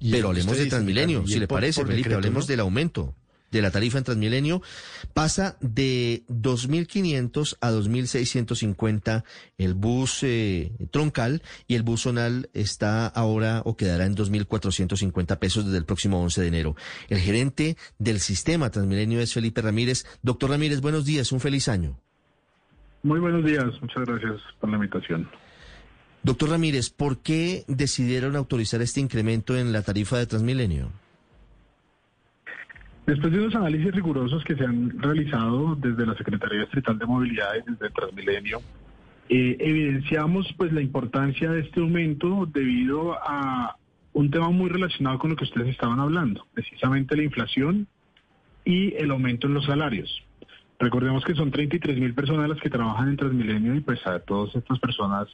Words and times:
Pero 0.00 0.28
hablemos 0.28 0.56
de 0.56 0.66
Transmilenio, 0.66 1.26
si 1.26 1.38
le 1.38 1.48
parece, 1.48 1.84
Felipe, 1.84 2.14
hablemos 2.14 2.46
del 2.46 2.60
aumento 2.60 3.14
de 3.50 3.62
la 3.62 3.70
tarifa 3.70 3.98
en 3.98 4.04
Transmilenio 4.04 4.62
pasa 5.14 5.56
de 5.60 6.22
2.500 6.28 7.56
a 7.60 7.70
2.650 7.70 9.24
el 9.56 9.74
bus 9.74 10.22
eh, 10.22 10.72
troncal 10.90 11.42
y 11.66 11.74
el 11.74 11.82
bus 11.82 12.02
zonal 12.02 12.50
está 12.54 13.06
ahora 13.06 13.62
o 13.64 13.76
quedará 13.76 14.06
en 14.06 14.14
2.450 14.14 15.38
pesos 15.38 15.64
desde 15.64 15.78
el 15.78 15.84
próximo 15.84 16.22
11 16.22 16.40
de 16.42 16.48
enero. 16.48 16.76
El 17.08 17.18
gerente 17.18 17.76
del 17.98 18.20
sistema 18.20 18.70
Transmilenio 18.70 19.20
es 19.20 19.32
Felipe 19.32 19.62
Ramírez. 19.62 20.06
Doctor 20.22 20.50
Ramírez, 20.50 20.80
buenos 20.80 21.04
días, 21.04 21.32
un 21.32 21.40
feliz 21.40 21.68
año. 21.68 21.98
Muy 23.02 23.20
buenos 23.20 23.44
días, 23.44 23.64
muchas 23.80 24.04
gracias 24.04 24.40
por 24.60 24.70
la 24.70 24.76
invitación. 24.76 25.28
Doctor 26.22 26.50
Ramírez, 26.50 26.90
¿por 26.90 27.18
qué 27.18 27.64
decidieron 27.68 28.36
autorizar 28.36 28.82
este 28.82 29.00
incremento 29.00 29.56
en 29.56 29.72
la 29.72 29.82
tarifa 29.82 30.18
de 30.18 30.26
Transmilenio? 30.26 30.90
Después 33.06 33.32
de 33.32 33.40
unos 33.40 33.54
análisis 33.54 33.90
rigurosos 33.92 34.44
que 34.44 34.54
se 34.54 34.64
han 34.64 35.00
realizado 35.00 35.74
desde 35.76 36.04
la 36.04 36.14
Secretaría 36.14 36.64
Estatal 36.64 36.98
de 36.98 37.06
Movilidad 37.06 37.54
y 37.54 37.70
desde 37.70 37.90
Transmilenio, 37.90 38.60
eh, 39.30 39.56
evidenciamos 39.60 40.46
pues 40.56 40.72
la 40.72 40.82
importancia 40.82 41.50
de 41.50 41.60
este 41.60 41.80
aumento 41.80 42.46
debido 42.52 43.14
a 43.14 43.76
un 44.12 44.30
tema 44.30 44.50
muy 44.50 44.68
relacionado 44.68 45.18
con 45.18 45.30
lo 45.30 45.36
que 45.36 45.44
ustedes 45.44 45.68
estaban 45.68 46.00
hablando, 46.00 46.46
precisamente 46.52 47.16
la 47.16 47.22
inflación 47.22 47.86
y 48.64 48.94
el 48.96 49.10
aumento 49.10 49.46
en 49.46 49.54
los 49.54 49.64
salarios. 49.64 50.22
Recordemos 50.78 51.24
que 51.24 51.34
son 51.34 51.50
33 51.50 51.98
mil 51.98 52.14
personas 52.14 52.48
las 52.48 52.60
que 52.60 52.68
trabajan 52.68 53.08
en 53.08 53.16
Transmilenio 53.16 53.74
y 53.74 53.80
pues 53.80 54.06
a 54.06 54.18
todas 54.18 54.54
estas 54.54 54.78
personas 54.78 55.28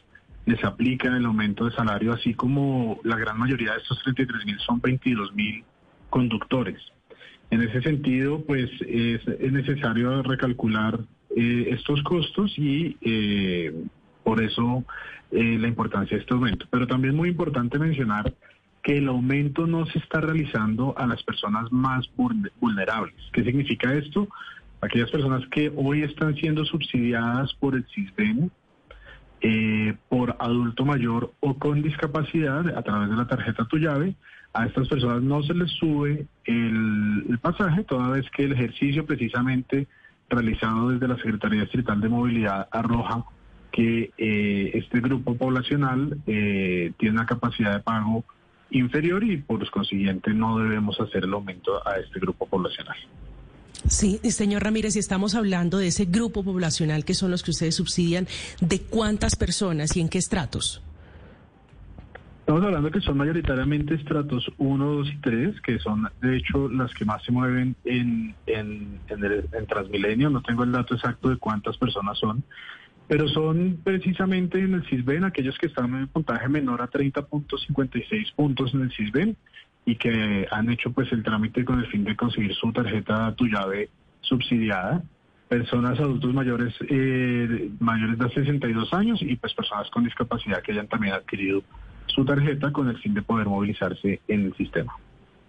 les 0.47 0.63
aplica 0.65 1.09
el 1.17 1.25
aumento 1.25 1.65
de 1.65 1.75
salario, 1.75 2.13
así 2.13 2.35
como 2.35 3.01
la 3.03 3.17
gran 3.17 3.39
mayoría 3.39 3.73
de 3.73 3.79
estos 3.79 4.03
33 4.03 4.45
mil 4.45 4.59
son 4.61 4.81
22 4.81 5.35
mil 5.35 5.65
conductores. 6.11 6.81
En 7.51 7.63
ese 7.63 7.83
sentido, 7.83 8.45
pues 8.45 8.71
es, 8.87 9.27
necesario 9.53 10.23
recalcular 10.23 11.01
eh, 11.37 11.69
estos 11.71 12.03
costos 12.03 12.53
y 12.59 12.97
eh, 13.01 13.73
por 14.23 14.43
eso 14.43 14.85
eh, 15.31 15.59
la 15.59 15.69
importancia 15.69 16.17
de 16.17 16.23
este 16.23 16.35
aumento. 16.35 16.67
Pero 16.71 16.87
también 16.87 17.15
es 17.15 17.17
muy 17.17 17.29
importante 17.31 17.79
mencionar 17.79 18.35
que 18.83 18.99
el 18.99 19.09
aumento 19.09 19.67
no 19.67 19.87
se 19.87 19.99
está 19.99 20.21
realizando 20.21 20.95
a 20.99 21.07
las 21.07 21.23
personas 21.23 21.73
más 21.73 22.09
vulnerables. 22.61 23.15
¿Qué 23.33 23.43
significa 23.43 23.95
esto? 23.95 24.29
Aquellas 24.81 25.11
personas 25.11 25.47
que 25.49 25.73
hoy 25.75 26.03
están 26.03 26.35
siendo 26.37 26.65
subsidiadas 26.67 27.55
por 27.55 27.75
el 27.75 27.87
CISBEN, 29.45 29.99
por 30.09 30.37
adulto 30.39 30.85
mayor 30.85 31.33
o 31.41 31.59
con 31.59 31.83
discapacidad 31.83 32.67
a 32.77 32.83
través 32.83 33.11
de 33.11 33.17
la 33.17 33.27
tarjeta 33.27 33.67
Tu 33.67 33.79
Llave, 33.79 34.15
a 34.55 34.67
estas 34.67 34.89
personas 34.89 35.23
no 35.23 35.43
se 35.43 35.55
les 35.55 35.71
sube 35.73 36.27
el, 36.45 37.39
pasaje, 37.43 37.85
toda 37.85 38.09
vez 38.09 38.25
que 38.31 38.45
el 38.45 38.53
ejercicio 38.53 39.05
precisamente 39.05 39.87
realizado 40.31 40.91
desde 40.91 41.09
la 41.09 41.17
Secretaría 41.17 41.63
Distrital 41.63 42.01
de 42.01 42.09
Movilidad 42.09 42.69
arroja 42.71 43.25
que 43.71 44.13
eh, 44.17 44.71
este 44.75 45.01
grupo 45.01 45.35
poblacional 45.35 46.19
eh, 46.27 46.93
tiene 46.99 47.17
una 47.17 47.27
capacidad 47.27 47.75
de 47.75 47.81
pago 47.81 48.25
inferior 48.71 49.25
y 49.25 49.37
por 49.37 49.69
consiguiente 49.71 50.33
no 50.33 50.59
debemos 50.59 50.99
hacer 51.01 51.25
el 51.25 51.35
aumento 51.35 51.87
a 51.87 51.99
este 51.99 52.21
grupo 52.21 52.47
poblacional. 52.47 52.97
Sí, 53.87 54.19
señor 54.31 54.63
Ramírez, 54.63 54.95
si 54.95 54.99
estamos 54.99 55.35
hablando 55.35 55.79
de 55.79 55.89
ese 55.89 56.07
grupo 56.07 56.43
poblacional 56.43 57.05
que 57.05 57.15
son 57.15 57.31
los 57.31 57.43
que 57.43 57.51
ustedes 57.51 57.75
subsidian, 57.75 58.27
¿de 58.61 58.81
cuántas 58.81 59.37
personas 59.37 59.97
y 59.97 60.01
en 60.01 60.09
qué 60.09 60.19
estratos? 60.19 60.83
Estamos 62.41 62.63
hablando 62.63 62.91
que 62.91 63.01
son 63.01 63.17
mayoritariamente 63.17 63.95
estratos 63.95 64.51
1, 64.59 64.85
2 64.85 65.09
y 65.09 65.17
3, 65.17 65.61
que 65.63 65.79
son 65.79 66.09
de 66.21 66.37
hecho 66.37 66.69
las 66.69 66.93
que 66.93 67.07
más 67.07 67.23
se 67.25 67.33
mueven 67.33 67.75
en, 67.85 68.35
en, 68.47 69.01
en, 69.09 69.67
Transmilenio. 69.67 70.29
No 70.29 70.43
tengo 70.43 70.63
el 70.65 70.73
dato 70.73 70.95
exacto 70.95 71.31
de 71.31 71.39
cuántas 71.39 71.79
personas 71.79 72.19
son, 72.19 72.45
pero 73.09 73.29
son 73.29 73.79
precisamente 73.83 74.59
en 74.61 74.75
el 74.75 74.85
CISBEN 74.87 75.25
aquellos 75.25 75.57
que 75.57 75.69
están 75.69 75.95
en 75.95 76.01
el 76.03 76.09
puntaje 76.09 76.49
menor 76.49 76.83
a 76.83 76.91
30.56 76.91 78.35
puntos 78.35 78.75
en 78.75 78.83
el 78.83 78.93
CISBEN 78.93 79.37
y 79.87 79.97
que 79.97 80.47
han 80.51 80.71
hecho 80.71 80.93
pues 80.93 81.13
el 81.13 81.23
trámite 81.23 81.65
con 81.65 81.81
el 81.81 81.87
fin 81.87 82.05
de 82.05 82.17
conseguir 82.17 82.55
su 82.55 82.73
tarjeta 82.73 83.35
tu 83.35 83.47
llave 83.47 83.91
subsidiada 84.21 85.03
personas 85.49 85.99
adultos 86.01 86.33
mayores 86.33 86.75
eh, 86.89 87.71
mayores 87.79 88.19
de 88.19 88.29
62 88.31 88.93
años 88.95 89.21
y 89.23 89.37
pues 89.37 89.55
personas 89.55 89.91
con 89.91 90.05
discapacidad 90.05 90.63
que 90.63 90.73
hayan 90.73 90.89
también 90.89 91.15
adquirido 91.15 91.63
su 92.07 92.25
tarjeta 92.25 92.73
con 92.73 92.89
el 92.89 92.99
fin 92.99 93.15
de 93.15 93.23
poder 93.23 93.47
movilizarse 93.47 94.21
en 94.29 94.47
el 94.47 94.57
sistema. 94.57 94.97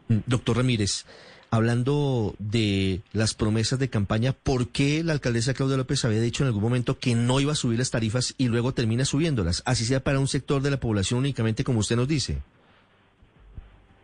Mm, 0.08 0.18
doctor 0.26 0.58
Ramírez, 0.58 1.06
hablando 1.52 2.36
de 2.40 3.02
las 3.14 3.34
promesas 3.34 3.80
de 3.80 3.90
campaña, 3.90 4.34
¿por 4.34 4.70
qué 4.70 5.04
la 5.04 5.14
alcaldesa 5.14 5.54
Claudia 5.54 5.78
López 5.78 6.04
había 6.06 6.22
dicho 6.22 6.44
en 6.44 6.48
algún 6.48 6.64
momento 6.64 6.98
que 6.98 7.16
no 7.16 7.40
iba 7.40 7.54
a 7.54 7.56
subir 7.56 7.80
las 7.80 7.92
tarifas 7.92 8.36
y 8.38 8.48
luego 8.48 8.74
termina 8.74 9.06
subiéndolas? 9.06 9.64
Así 9.66 9.86
sea 9.86 10.04
para 10.04 10.20
un 10.20 10.28
sector 10.28 10.62
de 10.62 10.72
la 10.72 10.80
población 10.80 11.20
únicamente 11.20 11.64
como 11.64 11.80
usted 11.80 11.96
nos 11.96 12.08
dice. 12.08 12.42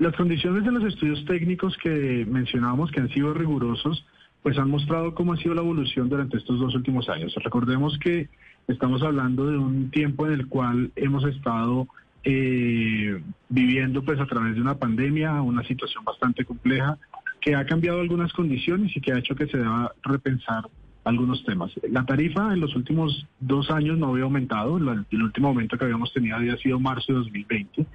Las 0.01 0.15
condiciones 0.15 0.63
de 0.63 0.71
los 0.71 0.83
estudios 0.83 1.23
técnicos 1.25 1.77
que 1.77 2.25
mencionábamos, 2.27 2.89
que 2.89 3.01
han 3.01 3.09
sido 3.09 3.35
rigurosos, 3.35 4.03
pues 4.41 4.57
han 4.57 4.67
mostrado 4.67 5.13
cómo 5.13 5.33
ha 5.33 5.37
sido 5.37 5.53
la 5.53 5.61
evolución 5.61 6.09
durante 6.09 6.37
estos 6.37 6.59
dos 6.59 6.73
últimos 6.73 7.07
años. 7.07 7.35
Recordemos 7.35 7.99
que 7.99 8.27
estamos 8.67 9.03
hablando 9.03 9.45
de 9.45 9.59
un 9.59 9.91
tiempo 9.91 10.25
en 10.25 10.33
el 10.33 10.47
cual 10.47 10.91
hemos 10.95 11.23
estado 11.25 11.87
eh, 12.23 13.21
viviendo 13.49 14.03
pues 14.03 14.19
a 14.19 14.25
través 14.25 14.55
de 14.55 14.61
una 14.61 14.73
pandemia, 14.73 15.39
una 15.43 15.63
situación 15.67 16.03
bastante 16.03 16.45
compleja 16.45 16.97
que 17.39 17.53
ha 17.53 17.63
cambiado 17.67 18.01
algunas 18.01 18.33
condiciones 18.33 18.97
y 18.97 19.01
que 19.01 19.13
ha 19.13 19.19
hecho 19.19 19.35
que 19.35 19.45
se 19.45 19.59
deba 19.59 19.93
repensar 20.01 20.67
algunos 21.03 21.45
temas. 21.45 21.71
La 21.91 22.07
tarifa 22.07 22.51
en 22.51 22.59
los 22.59 22.75
últimos 22.75 23.27
dos 23.39 23.69
años 23.69 23.99
no 23.99 24.07
había 24.07 24.23
aumentado, 24.23 24.79
el 24.79 25.21
último 25.21 25.49
aumento 25.49 25.77
que 25.77 25.83
habíamos 25.85 26.11
tenido 26.11 26.37
había 26.37 26.57
sido 26.57 26.79
marzo 26.79 27.13
de 27.13 27.19
2020 27.19 27.85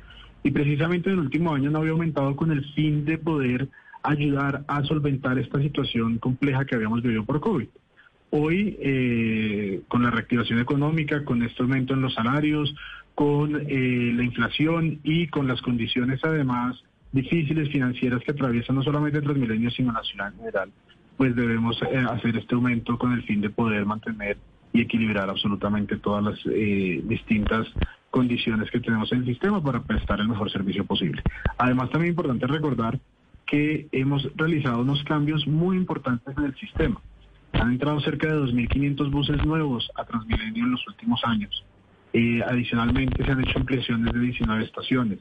y 0.47 0.53
precisamente 0.53 1.11
en 1.11 1.15
el 1.15 1.25
último 1.25 1.53
año 1.53 1.73
no 1.73 1.79
había 1.81 1.91
aumentado 1.91 2.37
con 2.37 2.53
el 2.53 2.65
fin 2.73 3.05
de 3.05 3.19
poder 3.19 3.69
ayudar 4.05 4.63
a 4.69 4.85
solventar 4.85 5.37
esta 5.41 5.61
situación 5.61 6.19
compleja 6.19 6.65
que 6.65 6.77
habíamos 6.77 7.03
vivido 7.03 7.25
por 7.25 7.41
COVID. 7.41 7.67
Hoy, 8.31 8.77
eh, 8.81 9.81
con 9.89 10.05
la 10.05 10.11
reactivación 10.13 10.61
económica, 10.61 11.25
con 11.25 11.43
este 11.43 11.65
aumento 11.65 11.95
en 11.95 12.03
los 12.03 12.15
salarios, 12.15 12.73
con 13.17 13.57
eh, 13.57 14.13
la 14.15 14.23
inflación 14.23 15.01
y 15.03 15.27
con 15.27 15.49
las 15.49 15.61
condiciones 15.63 16.21
además 16.23 16.81
difíciles 17.11 17.69
financieras 17.71 18.23
que 18.23 18.31
atraviesan 18.31 18.77
no 18.77 18.85
solamente 18.85 19.21
Transmilenio, 19.21 19.73
sino 19.73 19.91
la 19.91 20.05
ciudad 20.05 20.29
en 20.29 20.39
general, 20.39 20.71
pues 21.17 21.35
debemos 21.35 21.77
eh, 21.83 22.07
hacer 22.09 22.37
este 22.37 22.55
aumento 22.55 22.97
con 22.99 23.13
el 23.15 23.25
fin 23.25 23.41
de 23.41 23.51
poder 23.51 23.85
mantener 23.85 24.37
y 24.73 24.83
equilibrar 24.83 25.29
absolutamente 25.29 25.97
todas 25.97 26.23
las 26.23 26.45
distintas 27.09 27.67
condiciones 28.17 28.71
que 28.71 28.81
tenemos 28.81 29.13
en 29.13 29.19
el 29.19 29.27
sistema 29.27 29.63
para 29.63 29.83
prestar 29.83 30.21
el 30.21 30.29
mejor 30.29 30.51
servicio 30.51 30.87
posible. 30.87 31.23
Además, 31.59 31.91
también 31.91 32.13
es 32.13 32.13
importante 32.17 32.47
recordar 32.47 32.99
que 33.45 33.89
hemos 33.93 34.27
realizado 34.37 34.81
unos 34.81 35.05
cambios 35.05 35.47
muy 35.47 35.77
importantes 35.77 36.35
en 36.35 36.45
el 36.45 36.55
sistema. 36.57 36.99
Han 37.53 37.73
entrado 37.73 38.01
cerca 38.01 38.29
de 38.29 38.41
2.500 38.41 39.11
buses 39.11 39.45
nuevos 39.45 39.91
a 39.97 40.07
Transmilenio 40.07 40.65
en 40.65 40.71
los 40.71 40.89
últimos 40.89 41.21
años. 41.25 41.63
Eh, 42.15 42.41
adicionalmente 42.43 43.23
se 43.23 43.31
han 43.31 43.41
hecho 43.41 43.59
ampliaciones 43.59 44.15
de 44.15 44.19
19 44.19 44.65
estaciones. 44.65 45.19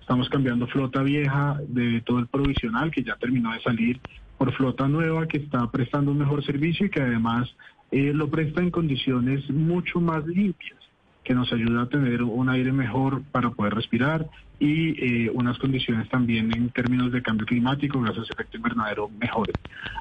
Estamos 0.00 0.28
cambiando 0.28 0.68
flota 0.68 1.02
vieja 1.02 1.58
de 1.66 2.00
todo 2.02 2.20
el 2.20 2.28
provisional 2.28 2.92
que 2.92 3.02
ya 3.02 3.16
terminó 3.16 3.54
de 3.54 3.60
salir 3.62 4.00
por 4.38 4.52
flota 4.52 4.86
nueva 4.86 5.26
que 5.26 5.38
está 5.38 5.68
prestando 5.72 6.12
un 6.12 6.18
mejor 6.18 6.44
servicio 6.44 6.86
y 6.86 6.90
que 6.90 7.02
además 7.02 7.52
eh, 7.90 8.12
lo 8.14 8.30
presta 8.30 8.62
en 8.62 8.70
condiciones 8.70 9.50
mucho 9.50 10.00
más 10.00 10.24
limpias, 10.26 10.78
que 11.26 11.34
nos 11.34 11.52
ayuda 11.52 11.82
a 11.82 11.88
tener 11.88 12.22
un 12.22 12.48
aire 12.48 12.70
mejor 12.70 13.20
para 13.32 13.50
poder 13.50 13.74
respirar 13.74 14.28
y 14.60 15.24
eh, 15.26 15.30
unas 15.34 15.58
condiciones 15.58 16.08
también 16.08 16.54
en 16.54 16.70
términos 16.70 17.10
de 17.10 17.20
cambio 17.20 17.44
climático, 17.44 18.00
gases 18.00 18.28
de 18.28 18.32
efecto 18.32 18.56
invernadero 18.56 19.08
mejores. 19.08 19.56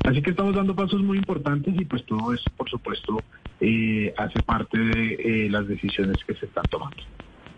Así 0.06 0.22
que 0.22 0.30
estamos 0.30 0.56
dando 0.56 0.76
pasos 0.76 1.02
muy 1.02 1.18
importantes 1.18 1.74
y 1.76 1.84
pues 1.86 2.06
todo 2.06 2.32
eso, 2.32 2.46
por 2.56 2.70
supuesto, 2.70 3.24
eh, 3.60 4.14
hace 4.18 4.42
parte 4.44 4.78
de 4.78 5.14
eh, 5.16 5.50
las 5.50 5.68
decisiones 5.68 6.18
que 6.28 6.36
se 6.36 6.46
están 6.46 6.64
tomando. 6.70 6.98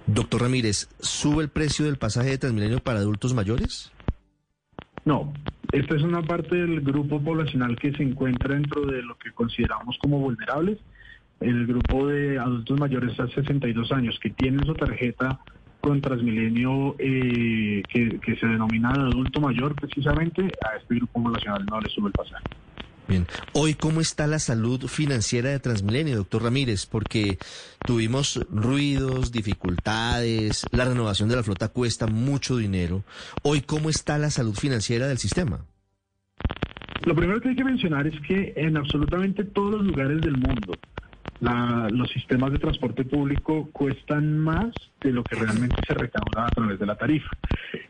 Doctor 0.06 0.44
Ramírez, 0.44 0.88
¿sube 1.00 1.44
el 1.44 1.50
precio 1.50 1.86
del 1.86 1.98
pasaje 1.98 2.30
de 2.30 2.38
Transmilenio 2.38 2.80
para 2.80 3.00
adultos 3.00 3.34
mayores? 3.34 3.92
No, 5.04 5.34
esta 5.74 5.96
es 5.96 6.04
una 6.04 6.22
parte 6.22 6.56
del 6.56 6.80
grupo 6.80 7.22
poblacional 7.22 7.75
que 7.75 7.92
se 7.92 8.04
encuentra 8.04 8.56
dentro 8.56 8.86
de 8.86 9.02
lo 9.02 9.18
que 9.18 9.34
consideramos 9.34 9.98
como 10.02 10.19
vulnerables. 10.19 10.78
El 11.39 11.68
grupo 11.68 12.07
de 12.07 12.39
adultos 12.39 12.80
mayores 12.80 13.19
a 13.19 13.28
62 13.28 13.92
años 13.92 14.19
que 14.22 14.30
tienen 14.31 14.66
su 14.66 14.74
tarjeta 14.74 15.39
con 15.81 16.01
Transmilenio 16.01 16.95
eh, 17.00 17.84
que, 17.88 18.19
que 18.19 18.36
se 18.36 18.48
denomina 18.48 18.92
de 18.94 19.01
adulto 19.01 19.39
mayor 19.39 19.75
precisamente, 19.75 20.42
a 20.66 20.78
este 20.78 20.95
grupo 20.95 21.24
poblacional 21.24 21.66
no 21.66 21.80
le 21.80 21.89
sube 21.89 22.07
el 22.07 22.13
pasaje. 22.13 22.44
Bien, 23.07 23.25
hoy 23.54 23.74
cómo 23.74 24.01
está 24.01 24.28
la 24.28 24.38
salud 24.38 24.86
financiera 24.88 25.50
de 25.50 25.60
Transmilenio, 25.60 26.18
doctor 26.18 26.44
Ramírez, 26.44 26.86
porque 26.86 27.38
tuvimos 27.86 28.45
ruidos, 28.51 29.31
dificultades, 29.31 30.66
la 30.72 30.83
renovación 30.83 31.30
de 31.30 31.38
la 31.38 31.44
flota 31.44 31.69
cuesta 31.69 32.07
mucho 32.07 32.57
dinero. 32.57 33.06
Hoy 33.44 33.62
cómo 33.62 33.90
está 33.90 34.18
la 34.18 34.30
salud 34.30 34.56
financiera 34.56 35.07
del 35.07 35.19
sistema. 35.19 35.62
Lo 37.06 37.16
primero 37.16 37.40
que 37.40 37.50
hay 37.50 37.56
que 37.56 37.63
mencionar 37.63 38.07
es 38.07 38.19
que 38.28 38.54
en 38.57 38.75
absolutamente 38.75 39.45
todos 39.45 39.75
los 39.75 39.86
lugares 39.86 40.19
del 40.19 40.36
mundo, 40.36 40.74
los 41.39 42.10
sistemas 42.10 42.51
de 42.51 42.60
transporte 42.60 43.04
público 43.04 43.69
cuestan 43.72 44.39
más 44.39 44.74
de 45.01 45.12
lo 45.12 45.24
que 45.24 45.36
realmente 45.36 45.75
se 45.88 45.94
recauda 45.94 46.48
a 46.48 46.50
través 46.50 46.80
de 46.80 46.86
la 46.86 46.95
tarifa. 46.95 47.30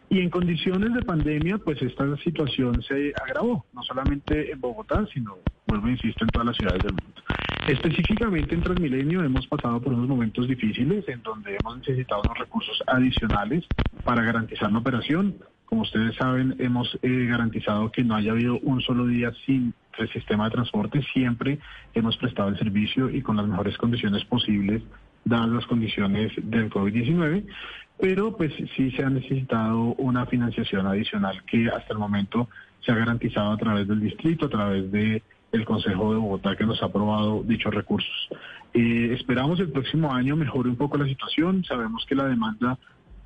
Y 0.09 0.19
en 0.19 0.29
condiciones 0.29 0.93
de 0.93 1.01
pandemia, 1.01 1.57
pues 1.57 1.81
esta 1.81 2.15
situación 2.17 2.81
se 2.83 3.13
agravó, 3.21 3.65
no 3.73 3.83
solamente 3.83 4.51
en 4.51 4.59
Bogotá, 4.59 5.05
sino, 5.13 5.37
vuelvo 5.65 5.87
a 5.87 5.91
insisto, 5.91 6.23
en 6.23 6.29
todas 6.29 6.47
las 6.47 6.57
ciudades 6.57 6.83
del 6.83 6.93
mundo. 6.93 7.21
Específicamente 7.67 8.55
en 8.55 8.61
Transmilenio 8.61 9.23
hemos 9.23 9.45
pasado 9.47 9.81
por 9.81 9.93
unos 9.93 10.07
momentos 10.07 10.47
difíciles 10.47 11.03
en 11.09 11.21
donde 11.21 11.57
hemos 11.59 11.77
necesitado 11.79 12.21
unos 12.23 12.37
recursos 12.37 12.81
adicionales 12.87 13.65
para 14.05 14.23
garantizar 14.23 14.71
la 14.71 14.79
operación. 14.79 15.35
Como 15.65 15.81
ustedes 15.81 16.15
saben, 16.15 16.55
hemos 16.59 16.97
eh, 17.01 17.25
garantizado 17.29 17.91
que 17.91 18.05
no 18.05 18.15
haya 18.15 18.31
habido 18.31 18.57
un 18.59 18.79
solo 18.79 19.05
día 19.05 19.33
sin 19.45 19.73
el 19.99 20.09
sistema 20.11 20.45
de 20.45 20.51
transporte. 20.51 21.01
Siempre 21.13 21.59
hemos 21.93 22.17
prestado 22.17 22.49
el 22.49 22.57
servicio 22.57 23.09
y 23.09 23.21
con 23.21 23.37
las 23.37 23.47
mejores 23.47 23.77
condiciones 23.77 24.23
posibles, 24.25 24.83
dadas 25.25 25.49
las 25.49 25.65
condiciones 25.65 26.31
del 26.37 26.69
COVID-19. 26.69 27.45
Pero 27.99 28.37
pues 28.37 28.53
sí 28.75 28.91
se 28.91 29.03
ha 29.03 29.09
necesitado 29.09 29.95
una 29.95 30.25
financiación 30.27 30.85
adicional 30.85 31.43
que 31.45 31.67
hasta 31.67 31.93
el 31.93 31.99
momento 31.99 32.47
se 32.81 32.91
ha 32.91 32.95
garantizado 32.95 33.51
a 33.51 33.57
través 33.57 33.87
del 33.87 33.99
distrito, 33.99 34.45
a 34.45 34.49
través 34.49 34.91
de 34.91 35.23
el 35.51 35.65
Consejo 35.65 36.13
de 36.13 36.19
Bogotá 36.19 36.55
que 36.55 36.65
nos 36.65 36.81
ha 36.83 36.87
aprobado 36.87 37.43
dichos 37.43 37.73
recursos. 37.73 38.29
Eh, 38.73 39.13
esperamos 39.13 39.59
el 39.59 39.71
próximo 39.71 40.13
año 40.13 40.35
mejore 40.35 40.69
un 40.69 40.75
poco 40.75 40.97
la 40.97 41.05
situación. 41.05 41.63
Sabemos 41.63 42.05
que 42.05 42.15
la 42.15 42.25
demanda 42.25 42.77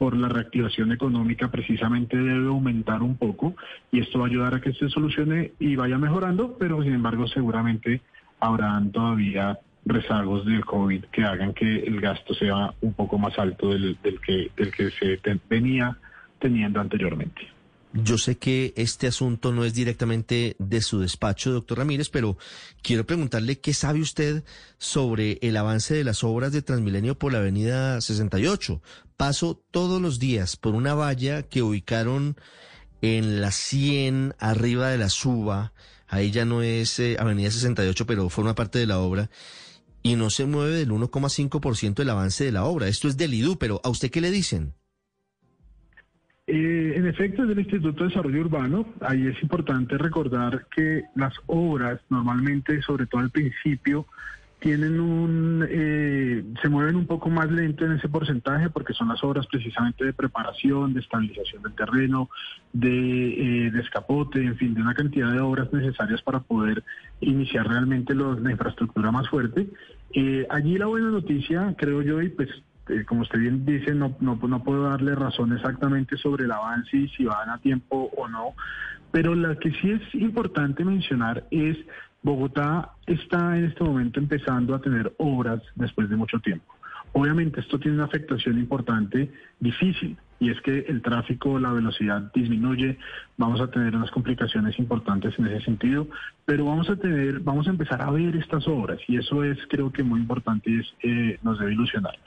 por 0.01 0.18
la 0.18 0.30
reactivación 0.30 0.92
económica 0.92 1.51
precisamente 1.51 2.18
debe 2.18 2.48
aumentar 2.48 3.03
un 3.03 3.18
poco 3.18 3.53
y 3.92 4.00
esto 4.00 4.18
va 4.18 4.25
a 4.25 4.30
ayudar 4.30 4.56
a 4.56 4.59
que 4.59 4.74
se 4.74 4.89
solucione 4.89 5.51
y 5.59 5.75
vaya 5.75 6.00
mejorando, 6.00 6.57
pero 6.57 6.81
sin 6.81 6.94
embargo 6.94 7.27
seguramente 7.27 8.01
habrán 8.39 8.92
todavía 8.92 9.59
rezagos 9.86 10.44
del 10.48 10.65
COVID 10.65 11.06
que 11.12 11.24
hagan 11.24 11.53
que 11.53 11.83
el 11.83 12.01
gasto 12.01 12.33
sea 12.33 12.74
un 12.81 12.94
poco 12.94 13.19
más 13.19 13.38
alto 13.38 13.69
del, 13.69 13.95
que, 14.25 14.50
del 14.57 14.71
que 14.71 14.89
se 14.89 15.19
venía 15.48 15.95
teniendo 16.39 16.81
anteriormente. 16.81 17.48
Yo 17.93 18.17
sé 18.17 18.38
que 18.38 18.73
este 18.77 19.07
asunto 19.07 19.51
no 19.51 19.65
es 19.65 19.73
directamente 19.73 20.55
de 20.59 20.81
su 20.81 20.99
despacho, 20.99 21.51
doctor 21.51 21.79
Ramírez, 21.79 22.09
pero 22.09 22.38
quiero 22.81 23.05
preguntarle 23.05 23.59
qué 23.59 23.73
sabe 23.73 23.99
usted 23.99 24.45
sobre 24.77 25.39
el 25.41 25.57
avance 25.57 25.93
de 25.93 26.05
las 26.05 26.23
obras 26.23 26.53
de 26.53 26.61
Transmilenio 26.61 27.19
por 27.19 27.33
la 27.33 27.39
avenida 27.39 27.99
68. 27.99 28.81
Paso 29.17 29.61
todos 29.71 30.01
los 30.01 30.19
días 30.19 30.55
por 30.55 30.73
una 30.73 30.93
valla 30.93 31.43
que 31.43 31.63
ubicaron 31.63 32.38
en 33.01 33.41
la 33.41 33.51
100, 33.51 34.35
arriba 34.39 34.89
de 34.89 34.97
la 34.97 35.09
suba. 35.09 35.73
Ahí 36.07 36.31
ya 36.31 36.45
no 36.45 36.61
es 36.61 36.97
eh, 36.99 37.17
avenida 37.19 37.51
68, 37.51 38.05
pero 38.05 38.29
forma 38.29 38.55
parte 38.55 38.79
de 38.79 38.88
la 38.88 38.99
obra. 38.99 39.29
Y 40.01 40.15
no 40.15 40.29
se 40.29 40.45
mueve 40.45 40.77
del 40.77 40.91
1,5% 40.91 41.95
del 41.95 42.09
avance 42.09 42.45
de 42.45 42.53
la 42.53 42.63
obra. 42.63 42.88
Esto 42.88 43.09
es 43.09 43.17
del 43.17 43.33
IDU, 43.33 43.57
pero 43.57 43.81
¿a 43.83 43.89
usted 43.89 44.09
qué 44.09 44.21
le 44.21 44.31
dicen? 44.31 44.75
Eh, 46.53 46.98
en 46.98 47.07
efecto, 47.07 47.44
es 47.44 47.48
del 47.48 47.59
Instituto 47.59 48.03
de 48.03 48.09
Desarrollo 48.09 48.42
Urbano. 48.42 48.86
Ahí 49.00 49.25
es 49.25 49.42
importante 49.42 49.98
recordar 49.98 50.65
que 50.75 51.03
las 51.15 51.33
obras, 51.45 52.01
normalmente, 52.09 52.81
sobre 52.81 53.06
todo 53.06 53.21
al 53.21 53.30
principio, 53.30 54.06
tienen 54.59 55.00
un, 55.00 55.65
eh, 55.69 56.44
se 56.62 56.68
mueven 56.68 56.98
un 56.98 57.07
poco 57.07 57.30
más 57.30 57.50
lento 57.50 57.86
en 57.86 57.94
ese 57.94 58.09
porcentaje 58.09 58.69
porque 58.69 58.92
son 58.92 59.07
las 59.07 59.24
obras 59.24 59.48
precisamente 59.48 60.03
de 60.03 60.12
preparación, 60.12 60.94
de 60.94 61.00
estabilización 61.00 61.63
del 61.63 61.74
terreno, 61.74 62.30
de 62.74 63.68
eh, 63.68 63.71
descapote, 63.71 64.44
en 64.44 64.57
fin, 64.57 64.74
de 64.74 64.81
una 64.81 64.94
cantidad 64.94 65.31
de 65.31 65.39
obras 65.39 65.71
necesarias 65.71 66.21
para 66.21 66.42
poder 66.42 66.83
iniciar 67.21 67.65
realmente 67.65 68.13
la 68.13 68.51
infraestructura 68.51 69.09
más 69.09 69.30
fuerte. 69.30 69.69
Eh, 70.13 70.45
allí 70.50 70.77
la 70.77 70.88
buena 70.88 71.12
noticia, 71.12 71.74
creo 71.77 72.01
yo, 72.01 72.21
y 72.21 72.27
pues 72.27 72.50
como 73.07 73.22
usted 73.22 73.39
bien 73.39 73.66
dice, 73.66 73.94
no, 73.94 74.16
no, 74.19 74.36
no 74.36 74.63
puedo 74.63 74.83
darle 74.83 75.16
razón 75.16 75.54
exactamente 75.54 76.18
sobre 76.18 76.45
el 76.45 76.51
avance 76.51 76.98
y 76.98 77.07
si 77.10 77.25
van 77.25 77.50
a 77.50 77.57
tiempo 77.60 78.10
o 78.18 78.28
no, 78.28 78.54
pero 79.12 79.36
lo 79.36 79.57
que 79.60 79.72
sí 79.72 79.92
es 79.92 80.16
importante 80.16 80.83
mencionar 80.86 81.45
es 81.51 81.78
Bogotá 82.24 82.92
está 83.07 83.57
en 83.57 83.66
este 83.66 83.83
momento 83.83 84.19
empezando 84.19 84.75
a 84.75 84.81
tener 84.81 85.12
obras 85.18 85.62
después 85.75 86.07
de 86.10 86.16
mucho 86.16 86.39
tiempo. 86.39 86.74
Obviamente 87.13 87.60
esto 87.60 87.80
tiene 87.80 87.98
una 87.98 88.06
afectación 88.06 88.57
importante, 88.57 89.31
difícil, 89.60 90.18
y 90.39 90.50
es 90.50 90.62
que 90.62 90.86
el 90.88 91.01
tráfico, 91.01 91.60
la 91.60 91.72
velocidad 91.72 92.31
disminuye, 92.34 92.98
vamos 93.38 93.60
a 93.60 93.69
tener 93.69 93.95
unas 93.95 94.12
complicaciones 94.12 94.80
importantes 94.80 95.38
en 95.38 95.48
ese 95.48 95.66
sentido, 95.66 96.07
pero 96.45 96.66
vamos 96.66 96.89
a 96.89 96.95
tener, 96.95 97.42
vamos 97.42 97.68
a 97.68 97.72
empezar 97.72 98.01
a 98.01 98.12
ver 98.12 98.36
estas 98.36 98.68
obras 98.68 99.00
y 99.07 99.18
eso 99.18 99.44
es 99.44 99.57
creo 99.69 99.92
que 99.92 100.04
muy 100.04 100.22
importante 100.22 100.72
y 100.72 100.80
es, 100.80 100.94
eh, 101.04 101.39
nos 101.44 101.60
debe 101.60 101.74
ilusionar. 101.74 102.18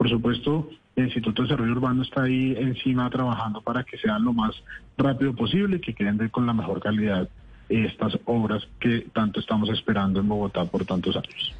Por 0.00 0.08
supuesto, 0.08 0.70
el 0.96 1.04
Instituto 1.04 1.42
de 1.42 1.48
Desarrollo 1.48 1.72
Urbano 1.72 2.02
está 2.02 2.22
ahí 2.22 2.56
encima 2.56 3.10
trabajando 3.10 3.60
para 3.60 3.84
que 3.84 3.98
sean 3.98 4.24
lo 4.24 4.32
más 4.32 4.54
rápido 4.96 5.34
posible, 5.34 5.78
que 5.78 5.92
queden 5.92 6.26
con 6.30 6.46
la 6.46 6.54
mejor 6.54 6.80
calidad 6.80 7.28
estas 7.68 8.18
obras 8.24 8.66
que 8.80 9.08
tanto 9.12 9.40
estamos 9.40 9.68
esperando 9.68 10.18
en 10.18 10.26
Bogotá 10.26 10.64
por 10.64 10.86
tantos 10.86 11.16
años. 11.16 11.54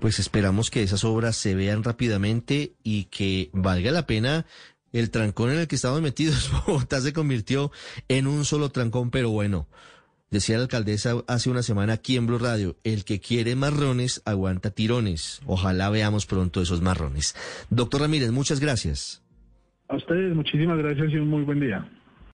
Pues 0.00 0.18
esperamos 0.18 0.70
que 0.70 0.82
esas 0.82 1.04
obras 1.04 1.36
se 1.36 1.54
vean 1.54 1.84
rápidamente 1.84 2.72
y 2.82 3.04
que 3.04 3.50
valga 3.52 3.90
la 3.90 4.06
pena 4.06 4.46
el 4.94 5.10
trancón 5.10 5.50
en 5.50 5.58
el 5.58 5.68
que 5.68 5.76
estamos 5.76 6.00
metidos. 6.00 6.50
Bogotá 6.66 7.02
se 7.02 7.12
convirtió 7.12 7.70
en 8.08 8.26
un 8.26 8.46
solo 8.46 8.70
trancón, 8.70 9.10
pero 9.10 9.28
bueno, 9.28 9.66
Decía 10.34 10.56
la 10.56 10.64
alcaldesa 10.64 11.22
hace 11.28 11.48
una 11.48 11.62
semana 11.62 11.92
aquí 11.92 12.16
en 12.16 12.26
Blue 12.26 12.38
Radio, 12.38 12.74
el 12.82 13.04
que 13.04 13.20
quiere 13.20 13.54
marrones 13.54 14.20
aguanta 14.24 14.72
tirones. 14.72 15.40
Ojalá 15.46 15.90
veamos 15.90 16.26
pronto 16.26 16.60
esos 16.60 16.82
marrones. 16.82 17.36
Doctor 17.70 18.00
Ramírez, 18.00 18.32
muchas 18.32 18.58
gracias. 18.58 19.22
A 19.86 19.94
ustedes 19.94 20.34
muchísimas 20.34 20.76
gracias 20.78 21.12
y 21.12 21.18
un 21.18 21.28
muy 21.28 21.44
buen 21.44 21.60
día. 21.60 21.88